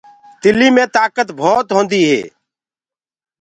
[0.41, 2.21] تِلينٚ مي تآڪت جآم هوندي هي۔